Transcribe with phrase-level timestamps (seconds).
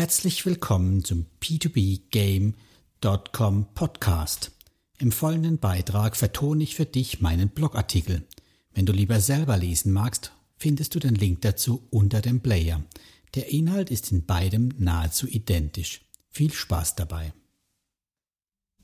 [0.00, 4.52] Herzlich willkommen zum P2P-Game.com Podcast.
[4.98, 8.26] Im folgenden Beitrag vertone ich für dich meinen Blogartikel.
[8.72, 12.82] Wenn du lieber selber lesen magst, findest du den Link dazu unter dem Player.
[13.34, 16.00] Der Inhalt ist in beidem nahezu identisch.
[16.30, 17.34] Viel Spaß dabei.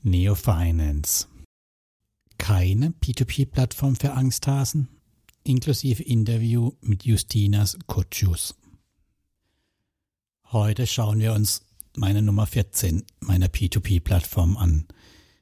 [0.03, 1.25] Neo Finance.
[2.37, 4.87] Keine P2P-Plattform für Angsthasen?
[5.41, 8.53] Inklusive Interview mit Justinas Kotschus.
[10.53, 11.63] Heute schauen wir uns
[11.97, 14.85] meine Nummer 14 meiner P2P-Plattform an.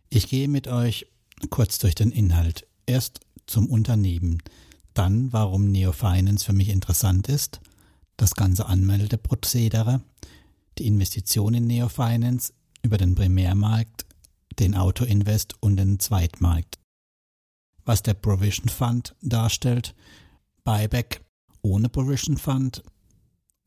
[0.10, 1.06] Ich gehe mit euch
[1.52, 2.66] kurz durch den Inhalt.
[2.88, 4.42] Erst zum Unternehmen,
[4.96, 7.62] dann warum Neo Finance für mich interessant ist,
[8.18, 10.02] das ganze Anmeldeprozedere,
[10.80, 14.08] die Investition in Neo Finance über den Primärmarkt,
[14.58, 16.80] den Autoinvest und den Zweitmarkt.
[17.84, 19.94] Was der Provision Fund darstellt,
[20.64, 21.22] Buyback
[21.62, 22.82] ohne Provision Fund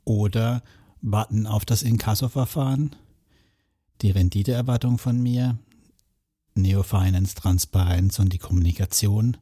[0.03, 0.65] oder
[1.01, 2.97] warten auf das Inkasso-Verfahren,
[4.03, 5.59] die Renditeerwartung von mir,
[6.55, 9.37] Neofinance Transparenz und die Kommunikation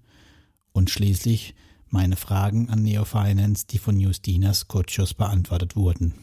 [0.72, 1.54] und schließlich
[1.88, 6.14] meine Fragen an Neofinance, die von Justinas Kotschus beantwortet wurden.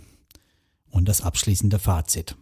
[0.89, 2.36] Und das abschließende Fazit.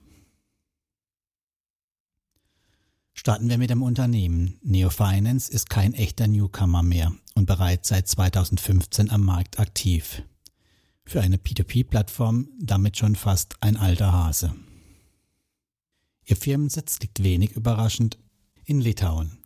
[3.13, 4.57] Starten wir mit dem Unternehmen.
[4.63, 10.23] Neofinance ist kein echter Newcomer mehr und bereits seit 2015 am Markt aktiv
[11.11, 14.55] für eine P2P-Plattform damit schon fast ein alter Hase.
[16.23, 18.17] Ihr Firmensitz liegt wenig überraschend
[18.63, 19.37] in Litauen.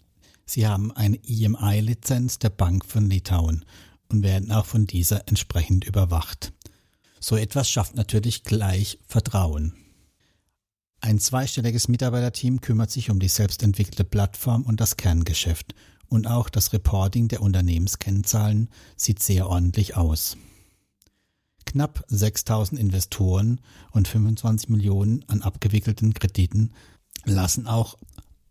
[0.45, 3.65] Sie haben eine IMI-Lizenz der Bank von Litauen
[4.09, 6.53] und werden auch von dieser entsprechend überwacht.
[7.19, 9.73] So etwas schafft natürlich gleich Vertrauen.
[11.01, 15.73] Ein zweistelliges Mitarbeiterteam kümmert sich um die selbstentwickelte Plattform und das Kerngeschäft
[16.09, 20.37] und auch das Reporting der Unternehmenskennzahlen sieht sehr ordentlich aus.
[21.65, 23.61] Knapp 6000 Investoren
[23.91, 26.73] und 25 Millionen an abgewickelten Krediten
[27.25, 27.97] lassen auch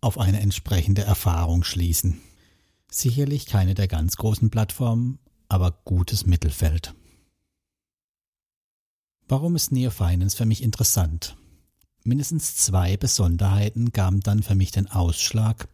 [0.00, 2.20] auf eine entsprechende Erfahrung schließen.
[2.90, 6.94] Sicherlich keine der ganz großen Plattformen, aber gutes Mittelfeld.
[9.26, 11.36] Warum ist Neo Finance für mich interessant?
[12.02, 15.68] Mindestens zwei Besonderheiten gaben dann für mich den Ausschlag,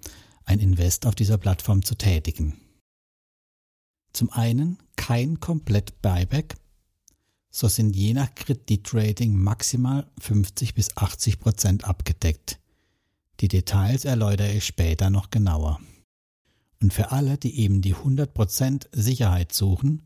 [0.44, 2.60] ein Invest auf dieser Plattform zu tätigen.
[4.12, 6.56] Zum einen kein komplett Buyback,
[7.50, 12.58] so sind je nach Kreditrating maximal 50 bis 80 Prozent abgedeckt.
[13.40, 15.80] Die Details erläutere ich später noch genauer.
[16.82, 20.02] Und für alle, die eben die 100 Prozent Sicherheit suchen,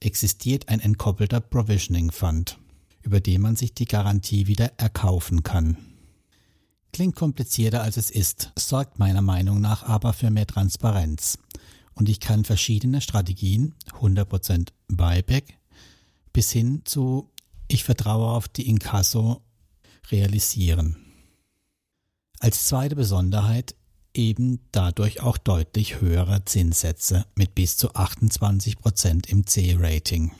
[0.00, 2.58] existiert ein entkoppelter Provisioning Fund,
[3.02, 5.76] über den man sich die Garantie wieder erkaufen kann.
[6.92, 11.38] Klingt komplizierter als es ist, sorgt meiner Meinung nach aber für mehr Transparenz.
[11.94, 15.57] Und ich kann verschiedene Strategien, 100% Buyback,
[16.38, 17.32] bis hin zu
[17.66, 19.42] ich vertraue auf die Inkasso
[20.12, 20.94] realisieren.
[22.38, 23.74] Als zweite Besonderheit
[24.14, 30.30] eben dadurch auch deutlich höhere Zinssätze mit bis zu 28 Prozent im C-Rating.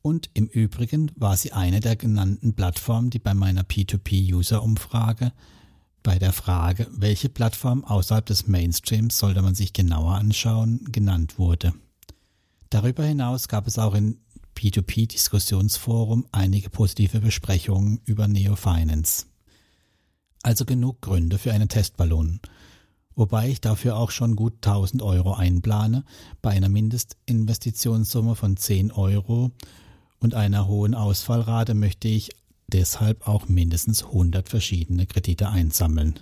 [0.00, 5.34] Und im Übrigen war sie eine der genannten Plattformen, die bei meiner P2P-User-Umfrage
[6.02, 11.74] bei der Frage, welche Plattform außerhalb des Mainstreams sollte man sich genauer anschauen, genannt wurde.
[12.70, 14.18] Darüber hinaus gab es auch in
[14.58, 19.26] P2P-Diskussionsforum einige positive Besprechungen über Neo Finance.
[20.42, 22.40] Also genug Gründe für einen Testballon.
[23.14, 26.04] Wobei ich dafür auch schon gut 1000 Euro einplane,
[26.42, 29.52] bei einer Mindestinvestitionssumme von 10 Euro
[30.18, 32.30] und einer hohen Ausfallrate möchte ich
[32.66, 36.18] deshalb auch mindestens 100 verschiedene Kredite einsammeln.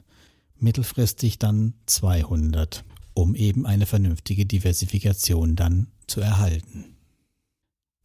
[0.59, 6.96] Mittelfristig dann 200, um eben eine vernünftige Diversifikation dann zu erhalten.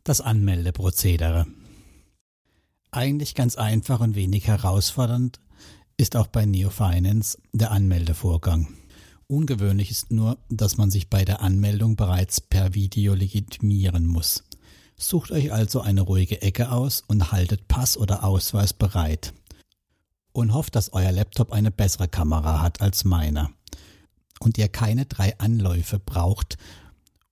[0.03, 1.45] Das Anmeldeprozedere.
[2.90, 5.40] Eigentlich ganz einfach und wenig herausfordernd
[5.96, 8.67] ist auch bei NeoFinance der Anmeldevorgang.
[9.28, 14.43] Ungewöhnlich ist nur, dass man sich bei der Anmeldung bereits per Video legitimieren muss.
[14.97, 19.34] Sucht euch also eine ruhige Ecke aus und haltet Pass oder Ausweis bereit.
[20.31, 23.52] Und hofft, dass euer Laptop eine bessere Kamera hat als meiner.
[24.40, 26.58] Und ihr keine drei Anläufe braucht,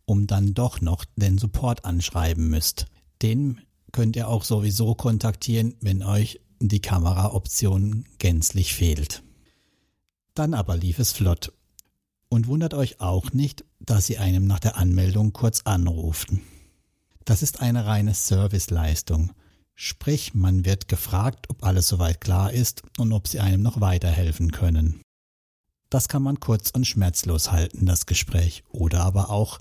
[0.10, 2.88] um dann doch noch den Support anschreiben müsst.
[3.22, 3.62] Den
[3.92, 9.24] könnt ihr auch sowieso kontaktieren, wenn euch die Kameraoption gänzlich fehlt.
[10.34, 11.54] Dann aber lief es flott.
[12.28, 16.42] Und wundert euch auch nicht, dass sie einem nach der Anmeldung kurz anruften.
[17.26, 19.32] Das ist eine reine Serviceleistung.
[19.76, 24.52] Sprich, man wird gefragt, ob alles soweit klar ist und ob sie einem noch weiterhelfen
[24.52, 25.02] können.
[25.90, 29.60] Das kann man kurz und schmerzlos halten, das Gespräch, oder aber auch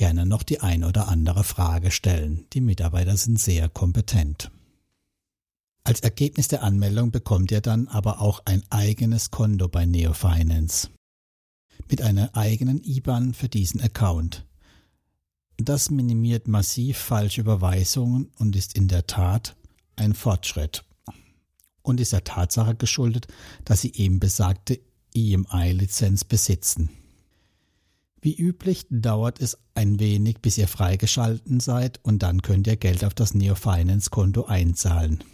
[0.00, 2.46] gerne noch die ein oder andere Frage stellen.
[2.54, 4.50] Die Mitarbeiter sind sehr kompetent.
[5.84, 10.88] Als Ergebnis der Anmeldung bekommt ihr dann aber auch ein eigenes Konto bei Neofinance.
[11.90, 14.46] Mit einer eigenen IBAN für diesen Account.
[15.58, 19.54] Das minimiert massiv falsche Überweisungen und ist in der Tat
[19.96, 20.82] ein Fortschritt.
[21.82, 23.26] Und ist der Tatsache geschuldet,
[23.66, 24.80] dass sie eben besagte
[25.14, 26.88] EMI-Lizenz besitzen.
[28.22, 33.04] Wie üblich dauert es ein wenig, bis ihr freigeschalten seid und dann könnt ihr Geld
[33.04, 35.24] auf das Neo Finance Konto einzahlen.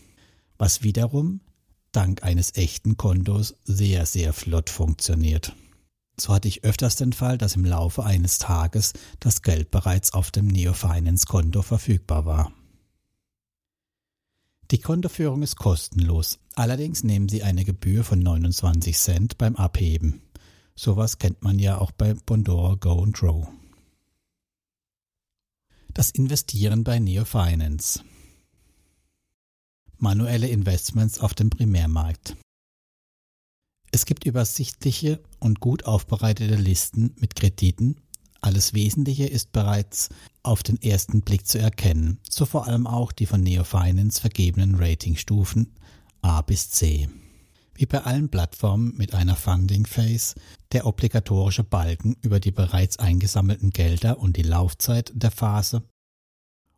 [0.56, 1.40] Was wiederum
[1.90, 5.54] dank eines echten Kontos sehr, sehr flott funktioniert.
[6.18, 10.30] So hatte ich öfters den Fall, dass im Laufe eines Tages das Geld bereits auf
[10.30, 12.52] dem Neo Finance Konto verfügbar war.
[14.70, 20.22] Die Kontoführung ist kostenlos, allerdings nehmen sie eine Gebühr von 29 Cent beim Abheben.
[20.78, 23.48] Sowas kennt man ja auch bei Bondora Go and Grow.
[25.94, 28.00] Das Investieren bei Neo Finance.
[29.96, 32.36] Manuelle Investments auf dem Primärmarkt.
[33.90, 37.96] Es gibt übersichtliche und gut aufbereitete Listen mit Krediten.
[38.42, 40.10] Alles Wesentliche ist bereits
[40.42, 44.74] auf den ersten Blick zu erkennen, so vor allem auch die von Neo Finance vergebenen
[44.74, 45.72] Ratingstufen
[46.20, 47.08] A bis C.
[47.74, 50.34] Wie bei allen Plattformen mit einer Funding Phase
[50.72, 55.82] der obligatorische Balken über die bereits eingesammelten Gelder und die Laufzeit der Phase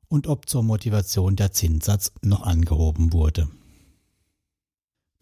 [0.09, 3.49] und ob zur Motivation der Zinssatz noch angehoben wurde.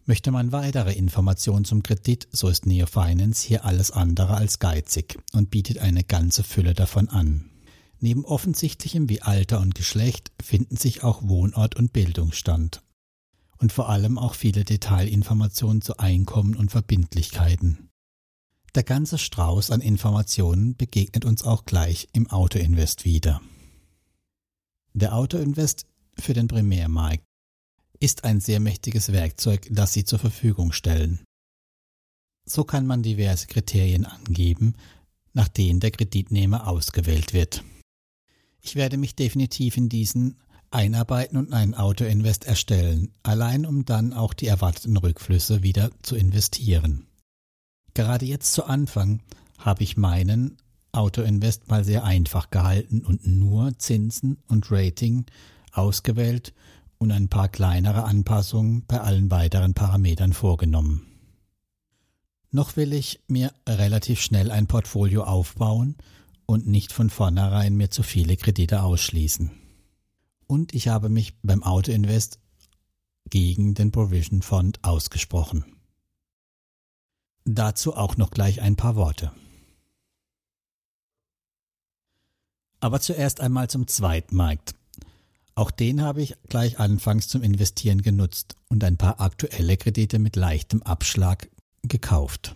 [0.05, 5.19] Möchte man weitere Informationen zum Kredit, so ist Neo Finance hier alles andere als geizig
[5.33, 7.49] und bietet eine ganze Fülle davon an.
[7.99, 12.83] Neben offensichtlichem wie Alter und Geschlecht finden sich auch Wohnort und Bildungsstand
[13.57, 17.86] und vor allem auch viele Detailinformationen zu Einkommen und Verbindlichkeiten.
[18.75, 23.41] Der ganze Strauß an Informationen begegnet uns auch gleich im Autoinvest wieder.
[24.93, 25.85] Der Autoinvest
[26.17, 27.23] für den Primärmarkt
[27.99, 31.23] ist ein sehr mächtiges Werkzeug, das Sie zur Verfügung stellen.
[32.45, 34.75] So kann man diverse Kriterien angeben,
[35.33, 37.63] nach denen der Kreditnehmer ausgewählt wird.
[38.61, 40.37] Ich werde mich definitiv in diesen
[40.71, 47.06] einarbeiten und einen Autoinvest erstellen, allein um dann auch die erwarteten Rückflüsse wieder zu investieren.
[47.97, 49.21] Gerade jetzt zu Anfang
[49.57, 50.57] habe ich meinen
[50.91, 55.25] Autoinvest mal sehr einfach gehalten und nur Zinsen und Rating
[55.71, 56.53] ausgewählt
[56.99, 61.07] und ein paar kleinere Anpassungen bei allen weiteren Parametern vorgenommen.
[62.51, 65.95] Noch will ich mir relativ schnell ein Portfolio aufbauen
[66.45, 69.49] und nicht von vornherein mir zu viele Kredite ausschließen
[70.45, 72.37] und ich habe mich beim Autoinvest
[73.27, 75.76] gegen den Provision Fund ausgesprochen.
[77.49, 79.31] Dazu auch noch gleich ein paar Worte.
[82.81, 84.75] Aber zuerst einmal zum Zweitmarkt.
[85.55, 90.35] Auch den habe ich gleich anfangs zum Investieren genutzt und ein paar aktuelle Kredite mit
[90.35, 91.49] leichtem Abschlag
[91.83, 92.53] gekauft.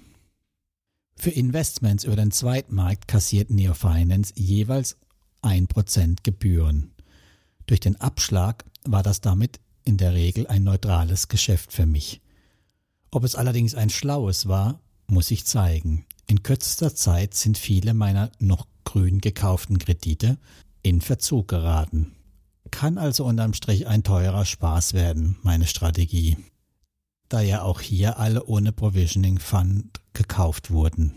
[1.16, 4.98] Für Investments über den Zweitmarkt kassiert Neofinance jeweils
[5.42, 6.92] 1% Gebühren.
[7.66, 12.20] Durch den Abschlag war das damit in der Regel ein neutrales Geschäft für mich.
[13.12, 16.06] Ob es allerdings ein schlaues war, muss ich zeigen.
[16.28, 20.38] In kürzester Zeit sind viele meiner noch grün gekauften Kredite
[20.82, 22.16] in Verzug geraten.
[22.72, 26.38] Kann also unterm Strich ein teurer Spaß werden, meine Strategie.
[27.28, 31.14] Da ja auch hier alle ohne Provisioning Fund gekauft wurden.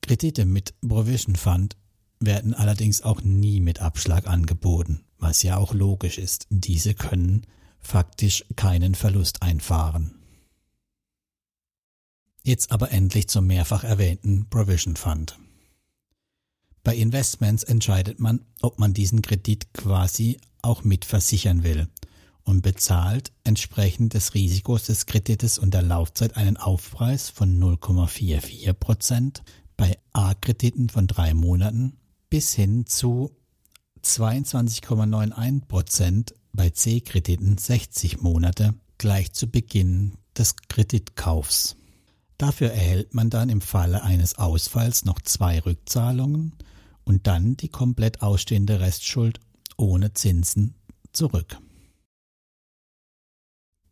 [0.00, 1.76] Kredite mit Provision Fund
[2.20, 6.46] werden allerdings auch nie mit Abschlag angeboten was ja auch logisch ist.
[6.50, 7.46] Diese können
[7.80, 10.16] faktisch keinen Verlust einfahren.
[12.44, 15.38] Jetzt aber endlich zum mehrfach erwähnten Provision Fund.
[16.82, 21.86] Bei Investments entscheidet man, ob man diesen Kredit quasi auch mitversichern will
[22.42, 29.44] und bezahlt entsprechend des Risikos des Kredites und der Laufzeit einen Aufpreis von 0,44 Prozent
[29.76, 31.96] bei A-Krediten von drei Monaten
[32.28, 33.30] bis hin zu
[34.02, 41.76] 22,91 Prozent bei C-Krediten 60 Monate gleich zu Beginn des Kreditkaufs.
[42.42, 46.56] Dafür erhält man dann im Falle eines Ausfalls noch zwei Rückzahlungen
[47.04, 49.38] und dann die komplett ausstehende Restschuld
[49.76, 50.74] ohne Zinsen
[51.12, 51.60] zurück.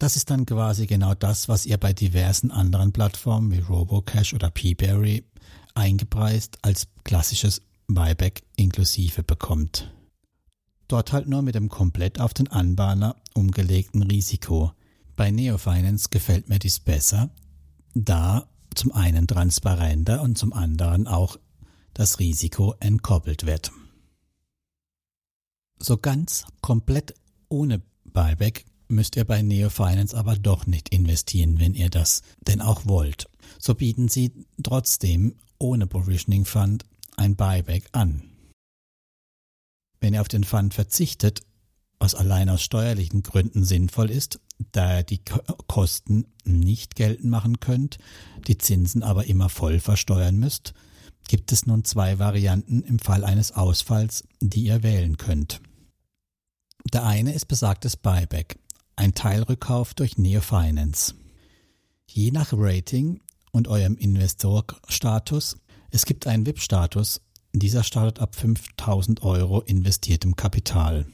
[0.01, 4.51] Das ist dann quasi genau das, was ihr bei diversen anderen Plattformen wie Robocash oder
[4.51, 5.25] Peaberry
[5.75, 9.95] eingepreist als klassisches Buyback inklusive bekommt.
[10.89, 14.73] Dort halt nur mit dem komplett auf den Anbahner umgelegten Risiko.
[15.15, 17.31] Bei Neofinance gefällt mir dies besser,
[17.95, 21.37] da zum einen transparenter und zum anderen auch
[21.95, 23.73] das Risiko entkoppelt wird.
[25.79, 27.15] So ganz komplett
[27.49, 32.61] ohne Buyback müsst ihr bei Neo Finance aber doch nicht investieren, wenn ihr das denn
[32.61, 33.29] auch wollt.
[33.59, 34.33] So bieten sie
[34.63, 36.85] trotzdem ohne Provisioning Fund
[37.17, 38.23] ein Buyback an.
[40.01, 41.43] Wenn ihr auf den Fund verzichtet,
[41.99, 44.41] was allein aus steuerlichen Gründen sinnvoll ist,
[44.73, 45.21] da ihr die
[45.67, 47.99] Kosten nicht geltend machen könnt,
[48.47, 50.75] die Zinsen aber immer voll versteuern müsst,
[51.29, 55.61] gibt es nun zwei Varianten im Fall eines Ausfalls, die ihr wählen könnt.
[56.93, 58.59] Der eine ist besagtes Buyback,
[58.97, 61.15] ein Teilrückkauf durch Neo Finance.
[62.07, 63.21] Je nach Rating
[63.53, 65.57] und eurem Investorstatus,
[65.91, 67.21] es gibt einen VIP-Status,
[67.53, 71.07] dieser startet ab 5000 Euro investiertem Kapital.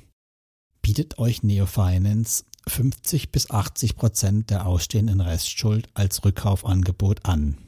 [0.82, 7.58] Bietet euch Neo Finance 50 bis 80 Prozent der ausstehenden Restschuld als Rückkaufangebot an.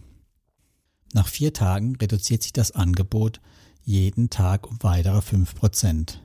[1.12, 3.40] Nach vier Tagen reduziert sich das Angebot
[3.83, 6.23] jeden Tag um weitere 5 Prozent.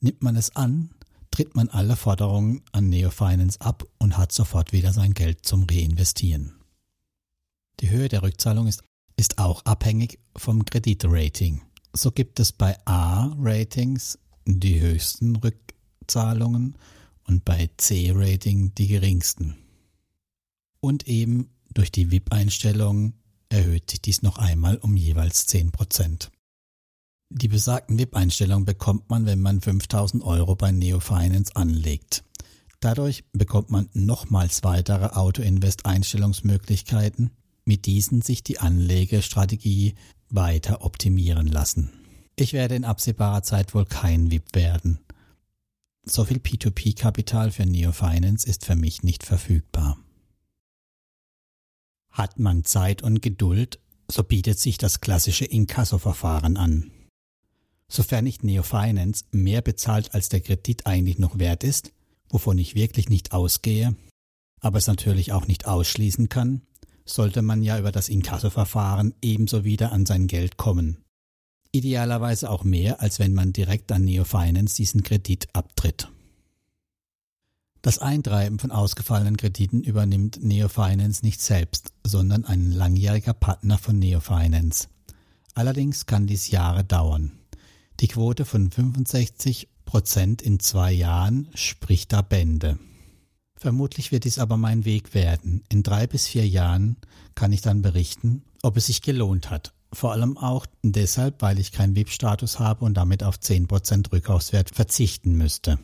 [0.00, 0.90] Nimmt man es an,
[1.30, 5.66] tritt man alle Forderungen an Neo Finance ab und hat sofort wieder sein Geld zum
[5.68, 6.54] Reinvestieren.
[7.80, 8.82] Die Höhe der Rückzahlung ist,
[9.16, 11.62] ist auch abhängig vom Kreditrating.
[11.92, 16.76] So gibt es bei A-Ratings die höchsten Rückzahlungen
[17.28, 19.54] und bei C-Rating die geringsten.
[20.80, 23.14] Und eben durch die VIP-Einstellungen
[23.48, 26.32] erhöht sich dies noch einmal um jeweils 10 Prozent.
[27.30, 32.24] Die besagten VIP-Einstellungen bekommt man, wenn man 5000 Euro bei Neo Finance anlegt.
[32.80, 37.32] Dadurch bekommt man nochmals weitere Auto-Invest-Einstellungsmöglichkeiten,
[37.64, 39.94] mit diesen sich die Anlegestrategie
[40.30, 41.90] weiter optimieren lassen.
[42.36, 45.00] Ich werde in absehbarer Zeit wohl kein VIP werden.
[46.10, 49.98] So viel P2P-Kapital für Neo Finance ist für mich nicht verfügbar.
[52.10, 53.78] Hat man Zeit und Geduld,
[54.10, 56.90] so bietet sich das klassische Inkasso-Verfahren an.
[57.88, 61.92] Sofern nicht Neo Finance mehr bezahlt, als der Kredit eigentlich noch wert ist,
[62.30, 63.94] wovon ich wirklich nicht ausgehe,
[64.60, 66.62] aber es natürlich auch nicht ausschließen kann,
[67.04, 71.04] sollte man ja über das Inkassoverfahren ebenso wieder an sein Geld kommen.
[71.72, 76.08] Idealerweise auch mehr, als wenn man direkt an Neo Finance diesen Kredit abtritt.
[77.82, 83.98] Das Eintreiben von ausgefallenen Krediten übernimmt Neo Finance nicht selbst, sondern ein langjähriger Partner von
[83.98, 84.88] Neo Finance.
[85.54, 87.38] Allerdings kann dies Jahre dauern.
[88.00, 92.78] Die Quote von 65 Prozent in zwei Jahren spricht da Bände.
[93.56, 95.64] Vermutlich wird dies aber mein Weg werden.
[95.68, 96.96] In drei bis vier Jahren
[97.34, 99.72] kann ich dann berichten, ob es sich gelohnt hat.
[99.92, 105.36] Vor allem auch deshalb, weil ich keinen VIP-Status habe und damit auf 10% Rückkaufswert verzichten
[105.36, 105.78] müsste.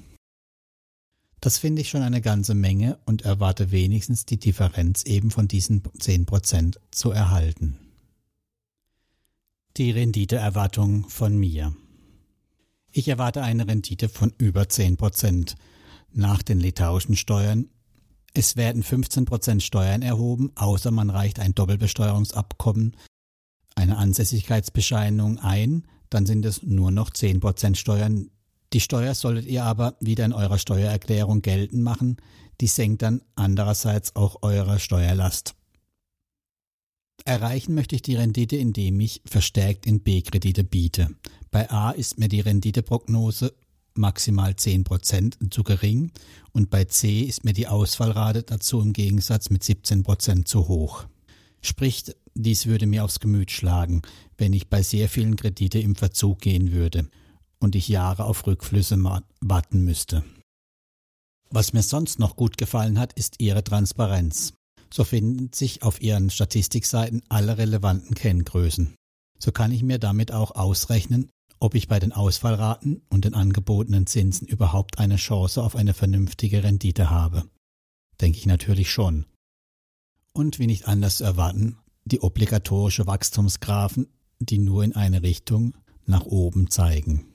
[1.40, 5.82] Das finde ich schon eine ganze Menge und erwarte wenigstens die Differenz eben von diesen
[5.82, 7.78] 10% zu erhalten.
[9.76, 11.74] Die Renditeerwartung von mir.
[12.92, 15.56] Ich erwarte eine Rendite von über 10 Prozent
[16.12, 17.68] nach den litauischen Steuern.
[18.34, 22.96] Es werden 15 Prozent Steuern erhoben, außer man reicht ein Doppelbesteuerungsabkommen,
[23.74, 28.30] eine Ansässigkeitsbescheinigung ein, dann sind es nur noch 10 Prozent Steuern.
[28.72, 32.16] Die Steuer solltet ihr aber wieder in eurer Steuererklärung geltend machen.
[32.60, 35.54] Die senkt dann andererseits auch eure Steuerlast.
[37.24, 41.10] Erreichen möchte ich die Rendite, indem ich verstärkt in B-Kredite biete.
[41.50, 43.54] Bei A ist mir die Renditeprognose
[43.94, 46.10] maximal 10% zu gering
[46.52, 51.06] und bei C ist mir die Ausfallrate dazu im Gegensatz mit 17% zu hoch.
[51.62, 52.04] Sprich,
[52.34, 54.02] dies würde mir aufs Gemüt schlagen,
[54.36, 57.08] wenn ich bei sehr vielen Kredite im Verzug gehen würde
[57.60, 58.96] und ich Jahre auf Rückflüsse
[59.40, 60.24] warten müsste.
[61.50, 64.54] Was mir sonst noch gut gefallen hat, ist ihre Transparenz.
[64.92, 68.94] So finden sich auf ihren Statistikseiten alle relevanten Kenngrößen.
[69.38, 74.06] So kann ich mir damit auch ausrechnen, ob ich bei den Ausfallraten und den angebotenen
[74.06, 77.44] Zinsen überhaupt eine Chance auf eine vernünftige Rendite habe.
[78.20, 79.26] Denke ich natürlich schon.
[80.32, 84.08] Und wie nicht anders zu erwarten, die obligatorische Wachstumsgraphen,
[84.38, 85.74] die nur in eine Richtung
[86.06, 87.26] nach oben zeigen.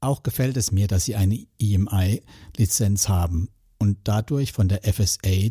[0.00, 3.48] Auch gefällt es mir, dass sie eine EMI-Lizenz haben
[3.78, 5.50] und dadurch von der FSA,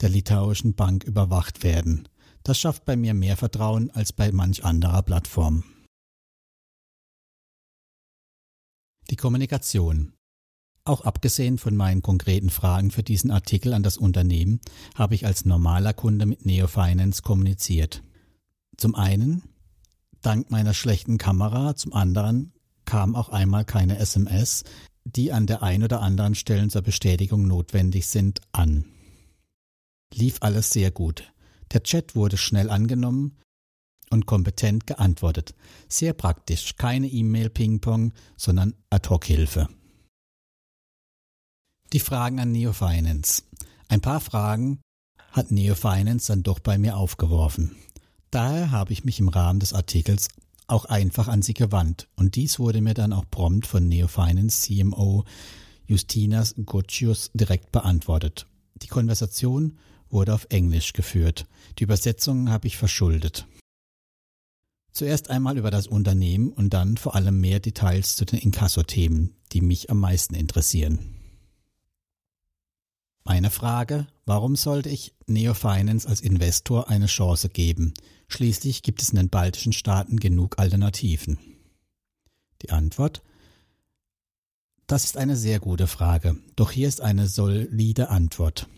[0.00, 2.08] der litauischen Bank, überwacht werden.
[2.42, 5.64] Das schafft bei mir mehr Vertrauen als bei manch anderer Plattform.
[9.10, 10.14] Die Kommunikation.
[10.84, 14.60] Auch abgesehen von meinen konkreten Fragen für diesen Artikel an das Unternehmen
[14.94, 18.02] habe ich als normaler Kunde mit Neo Finance kommuniziert.
[18.76, 19.42] Zum einen
[20.22, 22.52] dank meiner schlechten Kamera, zum anderen
[22.84, 24.64] kam auch einmal keine SMS,
[25.04, 28.84] die an der ein oder anderen Stelle zur Bestätigung notwendig sind, an.
[30.12, 31.32] Lief alles sehr gut.
[31.72, 33.36] Der Chat wurde schnell angenommen,
[34.12, 35.54] und kompetent geantwortet.
[35.88, 39.68] Sehr praktisch, keine E-Mail-Ping-Pong, sondern Ad-Hoc-Hilfe.
[41.92, 43.42] Die Fragen an Neo Finance.
[43.88, 44.80] Ein paar Fragen
[45.30, 47.76] hat Neo Finance dann doch bei mir aufgeworfen.
[48.30, 50.28] Daher habe ich mich im Rahmen des Artikels
[50.66, 54.62] auch einfach an sie gewandt und dies wurde mir dann auch prompt von Neo Finance
[54.62, 55.24] CMO
[55.86, 58.46] Justinas Gotchius direkt beantwortet.
[58.76, 59.76] Die Konversation
[60.08, 61.46] wurde auf Englisch geführt.
[61.78, 63.46] Die Übersetzung habe ich verschuldet.
[64.92, 69.60] Zuerst einmal über das Unternehmen und dann vor allem mehr Details zu den Inkasso-Themen, die
[69.60, 71.21] mich am meisten interessieren.
[73.24, 77.94] Meine Frage, warum sollte ich Neo Finance als Investor eine Chance geben?
[78.26, 81.38] Schließlich gibt es in den baltischen Staaten genug Alternativen.
[82.62, 83.22] Die Antwort,
[84.88, 88.68] das ist eine sehr gute Frage, doch hier ist eine solide Antwort.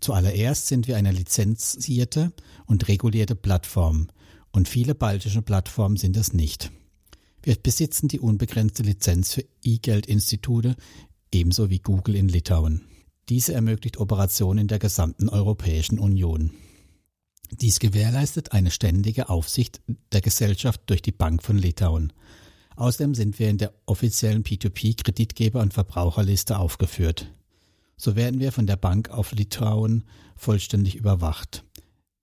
[0.00, 2.32] Zuallererst sind wir eine lizenzierte
[2.66, 4.08] und regulierte Plattform
[4.52, 6.70] und viele baltische Plattformen sind es nicht.
[7.42, 10.76] Wir besitzen die unbegrenzte Lizenz für E-Geld-Institute
[11.32, 12.89] ebenso wie Google in Litauen.
[13.30, 16.50] Diese ermöglicht Operationen in der gesamten Europäischen Union.
[17.52, 22.12] Dies gewährleistet eine ständige Aufsicht der Gesellschaft durch die Bank von Litauen.
[22.74, 27.32] Außerdem sind wir in der offiziellen P2P-Kreditgeber- und Verbraucherliste aufgeführt.
[27.96, 30.02] So werden wir von der Bank auf Litauen
[30.34, 31.62] vollständig überwacht.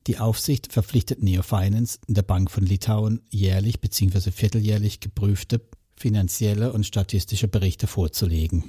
[0.08, 4.32] Die Aufsicht verpflichtet Neo Finance, der Bank von Litauen, jährlich bzw.
[4.32, 5.62] vierteljährlich geprüfte
[5.96, 8.66] finanzielle und statistische Berichte vorzulegen.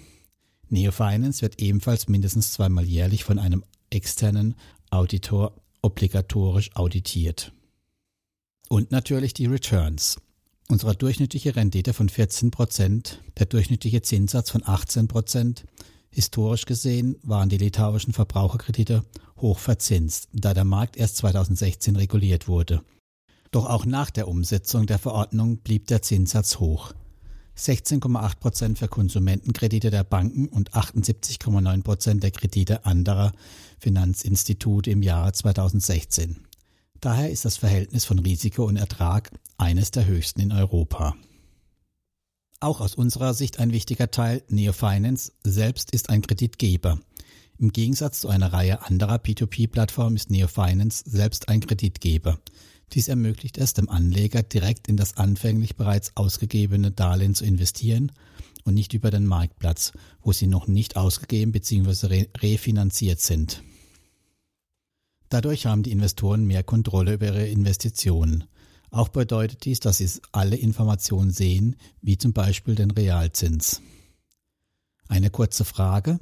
[0.70, 4.54] Neo Finance wird ebenfalls mindestens zweimal jährlich von einem externen
[4.90, 7.52] Auditor obligatorisch auditiert.
[8.68, 10.20] Und natürlich die Returns.
[10.68, 15.64] Unsere durchschnittliche Rendite von 14 Prozent, der durchschnittliche Zinssatz von 18 Prozent,
[16.10, 19.04] Historisch gesehen waren die litauischen Verbraucherkredite
[19.36, 22.82] hoch verzinst, da der Markt erst 2016 reguliert wurde.
[23.50, 26.92] Doch auch nach der Umsetzung der Verordnung blieb der Zinssatz hoch.
[27.58, 33.32] 16,8 Prozent für Konsumentenkredite der Banken und 78,9 Prozent der Kredite anderer
[33.80, 36.44] Finanzinstitute im Jahre 2016.
[37.00, 41.16] Daher ist das Verhältnis von Risiko und Ertrag eines der höchsten in Europa.
[42.60, 46.98] Auch aus unserer Sicht ein wichtiger Teil, Neo Finance selbst ist ein Kreditgeber.
[47.58, 52.38] Im Gegensatz zu einer Reihe anderer P2P-Plattformen ist Neo Finance selbst ein Kreditgeber.
[52.92, 58.12] Dies ermöglicht es dem Anleger direkt in das anfänglich bereits ausgegebene Darlehen zu investieren
[58.64, 62.26] und nicht über den Marktplatz, wo sie noch nicht ausgegeben bzw.
[62.38, 63.62] refinanziert sind.
[65.28, 68.44] Dadurch haben die Investoren mehr Kontrolle über ihre Investitionen.
[68.90, 73.82] Auch bedeutet dies, dass Sie alle Informationen sehen, wie zum Beispiel den Realzins.
[75.08, 76.18] Eine kurze Frage.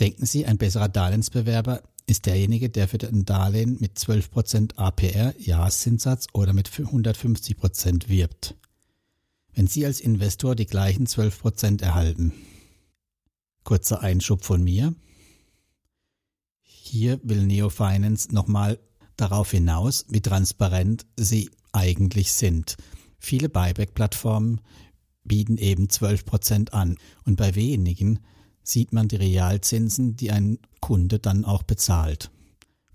[0.00, 6.26] Denken Sie, ein besserer Darlehensbewerber ist derjenige, der für ein Darlehen mit 12% APR Jahreszinssatz
[6.32, 8.54] oder mit 150% wirbt?
[9.52, 12.32] Wenn Sie als Investor die gleichen 12% erhalten.
[13.62, 14.94] Kurzer Einschub von mir.
[16.62, 18.78] Hier will Neo Finance nochmal
[19.16, 22.76] darauf hinaus, wie transparent sie eigentlich sind.
[23.18, 24.60] Viele Buyback-Plattformen
[25.24, 28.20] bieten eben 12 Prozent an und bei wenigen
[28.62, 32.30] sieht man die Realzinsen, die ein Kunde dann auch bezahlt.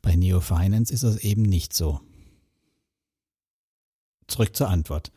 [0.02, 2.00] Bei Neo Finance ist das eben nicht so.
[4.28, 5.12] Zurück zur Antwort.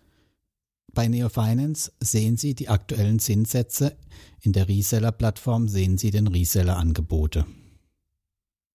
[0.94, 3.96] Bei Neo Finance sehen Sie die aktuellen Zinssätze,
[4.40, 7.46] in der Reseller-Plattform sehen Sie den Reseller-Angebote.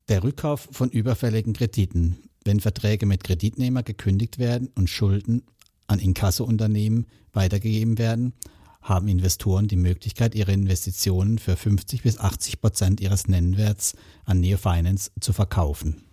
[0.10, 5.44] Der Rückkauf von überfälligen Krediten wenn Verträge mit Kreditnehmer gekündigt werden und Schulden
[5.86, 8.34] an Inkassounternehmen weitergegeben werden,
[8.82, 15.12] haben Investoren die Möglichkeit, ihre Investitionen für 50 bis 80 Prozent ihres Nennwerts an Neofinance
[15.20, 16.04] zu verkaufen.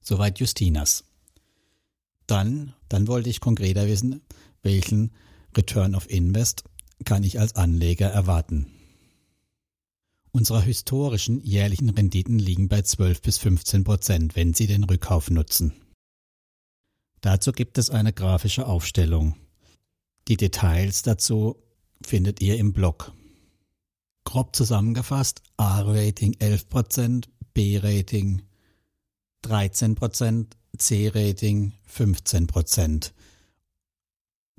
[0.00, 1.04] Soweit Justinas.
[2.26, 4.22] Dann, dann wollte ich konkreter wissen,
[4.62, 5.12] welchen
[5.56, 6.64] Return of Invest
[7.04, 8.66] kann ich als Anleger erwarten.
[10.30, 15.74] Unsere historischen jährlichen Renditen liegen bei 12 bis 15 Prozent, wenn Sie den Rückkauf nutzen.
[17.20, 19.36] Dazu gibt es eine grafische Aufstellung.
[20.28, 21.56] Die Details dazu
[22.04, 23.12] findet ihr im Blog.
[24.24, 28.42] Grob zusammengefasst, A-Rating 11%, B-Rating
[29.44, 30.46] 13%,
[30.78, 33.12] C-Rating 15%.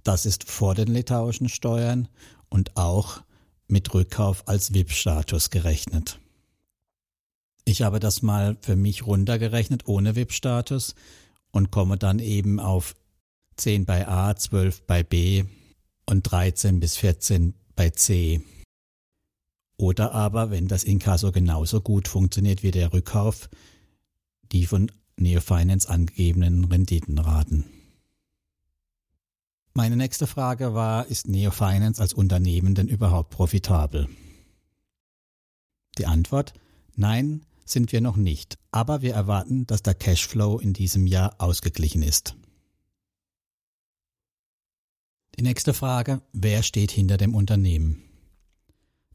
[0.04, 2.10] Das ist vor den litauischen Steuern
[2.50, 3.22] und auch
[3.68, 6.20] mit Rückkauf als VIP-Status gerechnet.
[7.66, 10.96] Ich habe das mal für mich runtergerechnet ohne VIP-Status
[11.52, 12.96] und komme dann eben auf
[13.56, 15.46] 10 bei A, 12 bei B
[16.06, 18.42] und 13 bis 14 bei C.
[19.78, 23.50] Oder aber, wenn das Inkasso genauso gut funktioniert wie der Rückkauf,
[24.52, 27.66] die von Neofinance angegebenen Renditenraten.
[29.74, 34.08] Meine nächste Frage war, ist Neo Finance als Unternehmen denn überhaupt profitabel?
[35.98, 36.54] Die Antwort
[36.96, 42.04] Nein, sind wir noch nicht, aber wir erwarten, dass der Cashflow in diesem Jahr ausgeglichen
[42.04, 42.36] ist.
[45.44, 48.02] Die nächste Frage, wer steht hinter dem Unternehmen?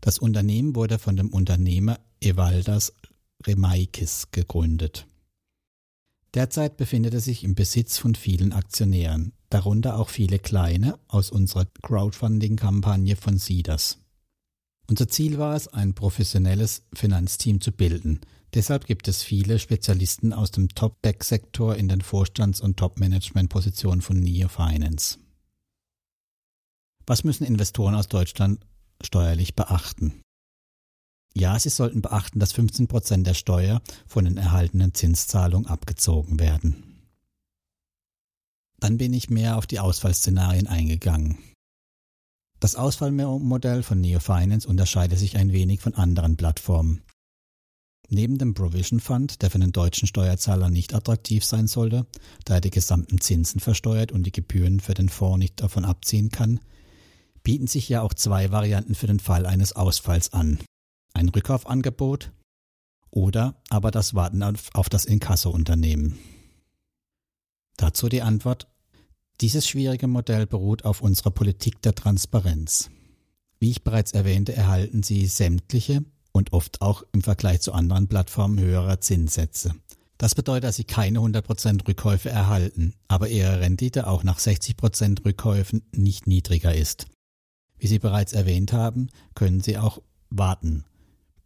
[0.02, 2.92] Das Unternehmen wurde von dem Unternehmer Evaldas
[3.46, 5.06] Remaikis gegründet.
[6.34, 11.64] Derzeit befindet es sich im Besitz von vielen Aktionären, darunter auch viele kleine aus unserer
[11.80, 13.96] Crowdfunding-Kampagne von Seeders.
[14.86, 18.20] Unser Ziel war es, ein professionelles Finanzteam zu bilden.
[18.52, 24.48] Deshalb gibt es viele Spezialisten aus dem Top-Tech-Sektor in den Vorstands- und Top-Management-Positionen von Neo
[24.48, 25.20] Finance.
[27.08, 28.60] Was müssen Investoren aus Deutschland
[29.02, 30.20] steuerlich beachten?
[31.34, 37.06] Ja, sie sollten beachten, dass 15 Prozent der Steuer von den erhaltenen Zinszahlungen abgezogen werden.
[38.78, 41.38] Dann bin ich mehr auf die Ausfallszenarien eingegangen.
[42.60, 47.00] Das Ausfallmodell von Neofinance unterscheidet sich ein wenig von anderen Plattformen.
[48.10, 52.06] Neben dem Provision Fund, der für den deutschen Steuerzahler nicht attraktiv sein sollte,
[52.44, 56.28] da er die gesamten Zinsen versteuert und die Gebühren für den Fonds nicht davon abziehen
[56.28, 56.60] kann,
[57.42, 60.58] bieten sich ja auch zwei Varianten für den Fall eines Ausfalls an
[61.14, 62.32] ein Rückkaufangebot
[63.10, 66.18] oder aber das Warten auf, auf das Inkasso-Unternehmen.
[67.76, 68.68] Dazu die Antwort,
[69.40, 72.90] dieses schwierige Modell beruht auf unserer Politik der Transparenz.
[73.60, 78.58] Wie ich bereits erwähnte, erhalten Sie sämtliche und oft auch im Vergleich zu anderen Plattformen
[78.58, 79.74] höhere Zinssätze.
[80.18, 85.82] Das bedeutet, dass Sie keine 100% Rückkäufe erhalten, aber Ihre Rendite auch nach 60% Rückkäufen
[85.92, 87.06] nicht niedriger ist.
[87.78, 90.84] Wie Sie bereits erwähnt haben, können Sie auch warten,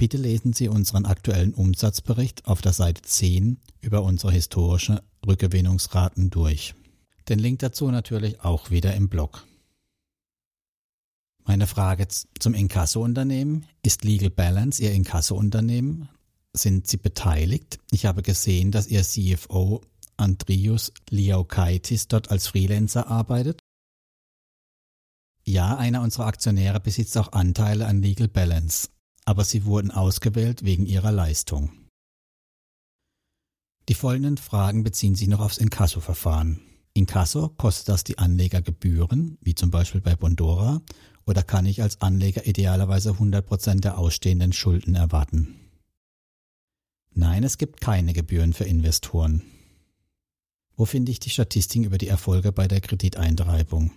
[0.02, 6.74] Bitte lesen Sie unseren aktuellen Umsatzbericht auf der Seite 10 über unsere historische Rückgewinnungsraten durch.
[7.28, 9.46] Den Link dazu natürlich auch wieder im Blog.
[11.44, 13.64] Meine Frage zum Inkasso-Unternehmen.
[13.84, 16.08] Ist Legal Balance Ihr Inkasso-Unternehmen?
[16.52, 17.78] Sind Sie beteiligt?
[17.92, 19.82] Ich habe gesehen, dass Ihr CFO
[20.16, 23.60] Andrius Liaukaitis dort als Freelancer arbeitet.
[25.44, 28.88] Ja, einer unserer Aktionäre besitzt auch Anteile an Legal Balance
[29.24, 31.70] aber sie wurden ausgewählt wegen ihrer Leistung.
[33.88, 36.60] Die folgenden Fragen beziehen sich noch aufs Inkasso-Verfahren.
[36.94, 40.82] Inkasso kostet das die Anleger Gebühren, wie zum Beispiel bei Bondora,
[41.24, 45.58] oder kann ich als Anleger idealerweise 100% der ausstehenden Schulden erwarten?
[47.14, 49.42] Nein, es gibt keine Gebühren für Investoren.
[50.76, 53.92] Wo finde ich die Statistiken über die Erfolge bei der Krediteintreibung?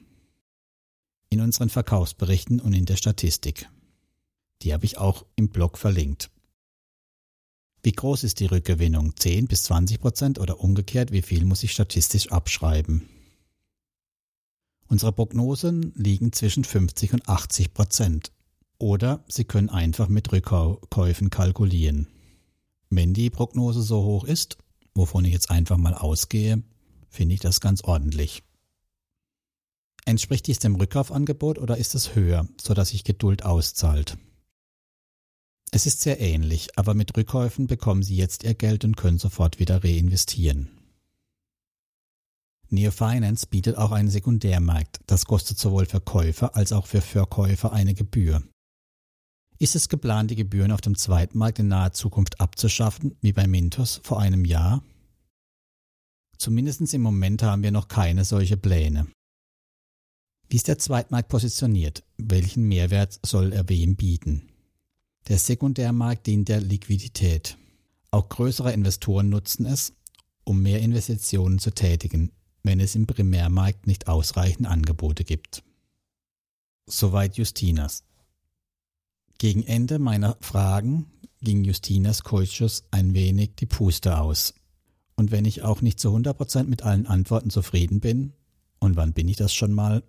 [1.36, 3.70] In unseren Verkaufsberichten und in der Statistik.
[4.62, 6.32] Die habe ich auch im Blog verlinkt.
[7.84, 9.18] Wie groß ist die Rückgewinnung?
[9.18, 13.10] 10 bis 20 Prozent oder umgekehrt, wie viel muss ich statistisch abschreiben?
[14.88, 18.32] Unsere Prognosen liegen zwischen 50 und 80 Prozent.
[18.78, 22.08] Oder Sie können einfach mit Rückkäufen kalkulieren.
[22.90, 24.58] Wenn die Prognose so hoch ist,
[24.94, 26.64] wovon ich jetzt einfach mal ausgehe,
[27.10, 28.42] finde ich das ganz ordentlich.
[30.06, 34.18] Entspricht dies dem Rückkaufangebot oder ist es höher, sodass sich Geduld auszahlt?
[35.72, 39.60] Es ist sehr ähnlich, aber mit Rückkäufen bekommen Sie jetzt Ihr Geld und können sofort
[39.60, 40.70] wieder reinvestieren.
[42.70, 45.00] Neo Finance bietet auch einen Sekundärmarkt.
[45.08, 48.44] Das kostet sowohl für Käufer als auch für Verkäufer eine Gebühr.
[49.58, 54.02] Ist es geplant, die Gebühren auf dem Zweitmarkt in naher Zukunft abzuschaffen, wie bei Mintos
[54.04, 54.84] vor einem Jahr?
[56.38, 59.08] Zumindest im Moment haben wir noch keine solche Pläne.
[60.50, 62.04] Wie ist der Zweitmarkt positioniert?
[62.18, 64.50] Welchen Mehrwert soll er wem bieten?
[65.28, 67.58] Der Sekundärmarkt dient der Liquidität.
[68.12, 69.94] Auch größere Investoren nutzen es,
[70.44, 72.32] um mehr Investitionen zu tätigen,
[72.62, 75.64] wenn es im Primärmarkt nicht ausreichend Angebote gibt.
[76.86, 78.04] Soweit Justinas.
[79.40, 81.08] Gegen Ende meiner Fragen
[81.42, 84.54] ging Justinas Coaches ein wenig die Puste aus.
[85.16, 88.34] Und wenn ich auch nicht zu 100% mit allen Antworten zufrieden bin,
[88.80, 90.04] und wann bin ich das schon mal,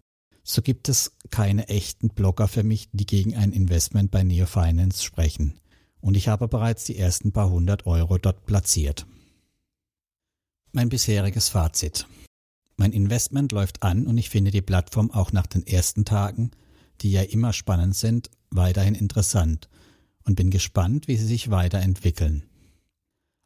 [0.48, 5.02] so gibt es keine echten Blogger für mich, die gegen ein Investment bei Neo Finance
[5.02, 5.58] sprechen.
[6.00, 9.06] Und ich habe bereits die ersten paar hundert Euro dort platziert.
[10.70, 12.06] Mein bisheriges Fazit.
[12.76, 16.52] Mein Investment läuft an und ich finde die Plattform auch nach den ersten Tagen,
[17.00, 19.68] die ja immer spannend sind, weiterhin interessant
[20.22, 22.44] und bin gespannt, wie sie sich weiterentwickeln.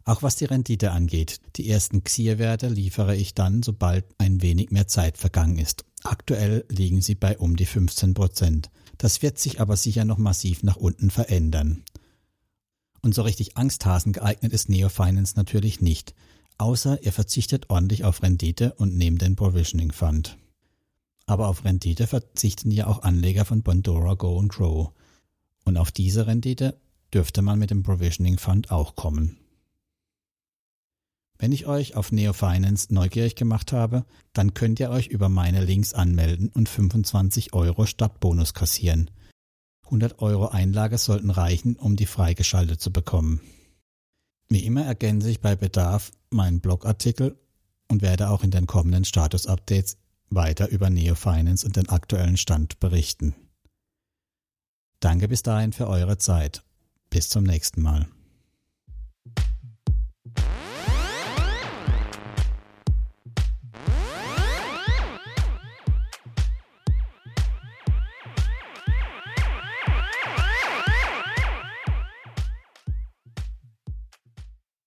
[0.04, 4.86] Auch was die Rendite angeht, die ersten Xierwerte liefere ich dann, sobald ein wenig mehr
[4.86, 5.86] Zeit vergangen ist.
[6.02, 8.70] Aktuell liegen sie bei um die 15 Prozent.
[8.98, 11.82] Das wird sich aber sicher noch massiv nach unten verändern.
[13.02, 16.14] Und so richtig Angsthasen geeignet ist Neo Finance natürlich nicht,
[16.58, 20.36] außer ihr verzichtet ordentlich auf Rendite und nehmt den Provisioning Fund.
[21.26, 24.90] Aber auf Rendite verzichten ja auch Anleger von Bondora Go und Grow.
[25.64, 26.78] Und auf diese Rendite
[27.14, 29.39] dürfte man mit dem Provisioning Fund auch kommen.
[31.40, 35.64] Wenn ich euch auf Neo Finance neugierig gemacht habe, dann könnt ihr euch über meine
[35.64, 39.10] Links anmelden und 25 Euro Stadtbonus kassieren.
[39.84, 43.40] 100 Euro Einlage sollten reichen, um die freigeschaltet zu bekommen.
[44.50, 47.38] Wie immer ergänze ich bei Bedarf meinen Blogartikel
[47.88, 49.96] und werde auch in den kommenden Status-Updates
[50.28, 53.34] weiter über Neo Finance und den aktuellen Stand berichten.
[55.00, 56.62] Danke bis dahin für eure Zeit.
[57.08, 58.08] Bis zum nächsten Mal.